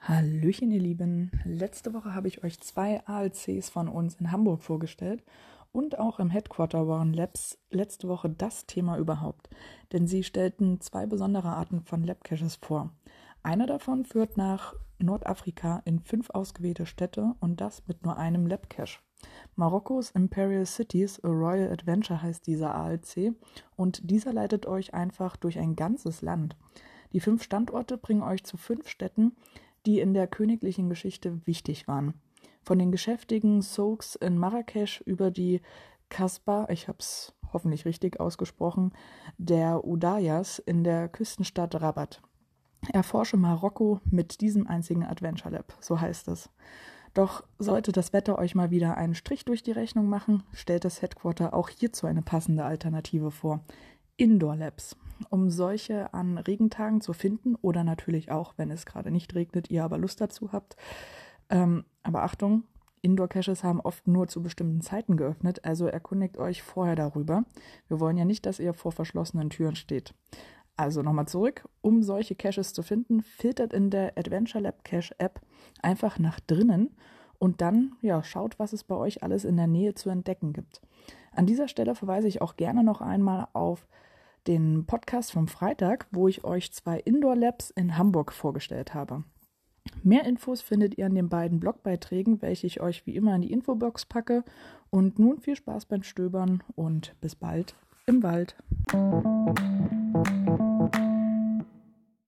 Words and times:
Hallöchen, 0.00 0.72
ihr 0.72 0.80
Lieben. 0.80 1.30
Letzte 1.44 1.94
Woche 1.94 2.12
habe 2.12 2.26
ich 2.26 2.42
euch 2.42 2.60
zwei 2.60 3.06
ALCs 3.06 3.70
von 3.70 3.88
uns 3.88 4.16
in 4.16 4.32
Hamburg 4.32 4.62
vorgestellt 4.62 5.22
und 5.70 5.98
auch 5.98 6.18
im 6.18 6.30
Headquarter 6.30 6.88
waren 6.88 7.12
Labs 7.12 7.58
letzte 7.70 8.08
Woche 8.08 8.30
das 8.30 8.66
Thema 8.66 8.98
überhaupt, 8.98 9.48
denn 9.92 10.08
sie 10.08 10.24
stellten 10.24 10.80
zwei 10.80 11.06
besondere 11.06 11.50
Arten 11.50 11.82
von 11.82 12.02
Lab-Caches 12.02 12.56
vor. 12.56 12.90
Einer 13.44 13.66
davon 13.66 14.04
führt 14.04 14.36
nach 14.36 14.74
Nordafrika 14.98 15.82
in 15.84 16.00
fünf 16.00 16.30
ausgewählte 16.30 16.84
Städte 16.84 17.36
und 17.38 17.60
das 17.60 17.86
mit 17.86 18.04
nur 18.04 18.16
einem 18.16 18.46
Lab-Cache. 18.46 18.98
Marokkos 19.54 20.10
Imperial 20.10 20.66
Cities, 20.66 21.22
A 21.22 21.28
Royal 21.28 21.70
Adventure 21.70 22.22
heißt 22.22 22.46
dieser 22.46 22.74
ALC 22.74 23.34
und 23.76 24.10
dieser 24.10 24.32
leitet 24.32 24.66
euch 24.66 24.94
einfach 24.94 25.36
durch 25.36 25.60
ein 25.60 25.76
ganzes 25.76 26.20
Land. 26.20 26.56
Die 27.14 27.20
fünf 27.20 27.44
Standorte 27.44 27.96
bringen 27.96 28.22
euch 28.22 28.44
zu 28.44 28.56
fünf 28.56 28.88
Städten, 28.88 29.36
die 29.86 30.00
in 30.00 30.14
der 30.14 30.26
königlichen 30.26 30.88
Geschichte 30.88 31.40
wichtig 31.46 31.86
waren. 31.86 32.14
Von 32.62 32.78
den 32.78 32.90
geschäftigen 32.90 33.62
Souks 33.62 34.16
in 34.16 34.36
Marrakesch 34.36 35.00
über 35.02 35.30
die 35.30 35.60
Kasbah, 36.08 36.66
ich 36.70 36.88
habe 36.88 36.98
es 36.98 37.32
hoffentlich 37.52 37.84
richtig 37.84 38.18
ausgesprochen, 38.18 38.92
der 39.38 39.86
Udayas 39.86 40.58
in 40.58 40.82
der 40.82 41.08
Küstenstadt 41.08 41.80
Rabat. 41.80 42.20
Erforsche 42.92 43.36
Marokko 43.36 44.00
mit 44.10 44.40
diesem 44.40 44.66
einzigen 44.66 45.04
Adventure 45.04 45.54
Lab, 45.54 45.72
so 45.80 46.00
heißt 46.00 46.28
es. 46.28 46.50
Doch 47.14 47.44
sollte 47.60 47.92
das 47.92 48.12
Wetter 48.12 48.38
euch 48.38 48.56
mal 48.56 48.72
wieder 48.72 48.96
einen 48.96 49.14
Strich 49.14 49.44
durch 49.44 49.62
die 49.62 49.70
Rechnung 49.70 50.08
machen, 50.08 50.42
stellt 50.52 50.84
das 50.84 51.00
Headquarter 51.00 51.54
auch 51.54 51.68
hierzu 51.68 52.08
eine 52.08 52.22
passende 52.22 52.64
Alternative 52.64 53.30
vor. 53.30 53.60
Indoor 54.16 54.56
Labs 54.56 54.96
um 55.30 55.50
solche 55.50 56.12
an 56.14 56.38
Regentagen 56.38 57.00
zu 57.00 57.12
finden 57.12 57.54
oder 57.56 57.84
natürlich 57.84 58.30
auch, 58.30 58.54
wenn 58.56 58.70
es 58.70 58.86
gerade 58.86 59.10
nicht 59.10 59.34
regnet, 59.34 59.70
ihr 59.70 59.84
aber 59.84 59.98
Lust 59.98 60.20
dazu 60.20 60.52
habt. 60.52 60.76
Ähm, 61.50 61.84
aber 62.02 62.22
Achtung, 62.22 62.64
Indoor-Caches 63.02 63.64
haben 63.64 63.80
oft 63.80 64.06
nur 64.06 64.28
zu 64.28 64.42
bestimmten 64.42 64.80
Zeiten 64.80 65.16
geöffnet, 65.16 65.64
also 65.64 65.86
erkundigt 65.86 66.38
euch 66.38 66.62
vorher 66.62 66.96
darüber. 66.96 67.44
Wir 67.88 68.00
wollen 68.00 68.16
ja 68.16 68.24
nicht, 68.24 68.46
dass 68.46 68.60
ihr 68.60 68.74
vor 68.74 68.92
verschlossenen 68.92 69.50
Türen 69.50 69.76
steht. 69.76 70.14
Also 70.76 71.02
nochmal 71.02 71.28
zurück, 71.28 71.68
um 71.82 72.02
solche 72.02 72.34
Caches 72.34 72.72
zu 72.72 72.82
finden, 72.82 73.22
filtert 73.22 73.72
in 73.72 73.90
der 73.90 74.18
Adventure 74.18 74.62
Lab 74.64 74.84
Cache 74.84 75.14
App 75.18 75.40
einfach 75.82 76.18
nach 76.18 76.40
drinnen 76.40 76.96
und 77.38 77.60
dann 77.60 77.92
ja, 78.00 78.24
schaut, 78.24 78.58
was 78.58 78.72
es 78.72 78.82
bei 78.82 78.96
euch 78.96 79.22
alles 79.22 79.44
in 79.44 79.56
der 79.56 79.66
Nähe 79.66 79.94
zu 79.94 80.08
entdecken 80.10 80.52
gibt. 80.52 80.80
An 81.32 81.46
dieser 81.46 81.68
Stelle 81.68 81.94
verweise 81.94 82.26
ich 82.26 82.40
auch 82.40 82.56
gerne 82.56 82.82
noch 82.82 83.00
einmal 83.00 83.48
auf 83.52 83.86
den 84.46 84.86
Podcast 84.86 85.32
vom 85.32 85.48
Freitag, 85.48 86.06
wo 86.10 86.28
ich 86.28 86.44
euch 86.44 86.72
zwei 86.72 86.98
Indoor 86.98 87.36
Labs 87.36 87.70
in 87.70 87.96
Hamburg 87.96 88.32
vorgestellt 88.32 88.94
habe. 88.94 89.24
Mehr 90.02 90.24
Infos 90.24 90.62
findet 90.62 90.98
ihr 90.98 91.06
an 91.06 91.14
den 91.14 91.28
beiden 91.28 91.60
Blogbeiträgen, 91.60 92.42
welche 92.42 92.66
ich 92.66 92.80
euch 92.80 93.06
wie 93.06 93.16
immer 93.16 93.34
in 93.34 93.42
die 93.42 93.52
Infobox 93.52 94.06
packe. 94.06 94.44
Und 94.90 95.18
nun 95.18 95.40
viel 95.40 95.56
Spaß 95.56 95.86
beim 95.86 96.02
Stöbern 96.02 96.62
und 96.74 97.14
bis 97.20 97.34
bald 97.34 97.74
im 98.06 98.22
Wald. 98.22 98.56